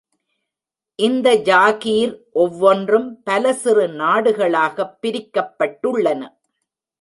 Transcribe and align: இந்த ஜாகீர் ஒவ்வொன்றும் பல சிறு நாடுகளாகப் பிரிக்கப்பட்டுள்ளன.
இந்த 0.95 1.35
ஜாகீர் 1.35 2.17
ஒவ்வொன்றும் 2.31 3.23
பல 3.23 3.53
சிறு 3.53 3.87
நாடுகளாகப் 3.87 4.97
பிரிக்கப்பட்டுள்ளன. 5.01 6.27